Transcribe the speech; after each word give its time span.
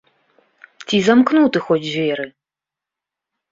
Ці 0.87 0.97
замкнуты 1.09 1.57
хоць 1.67 1.79
дзверы? 1.89 2.27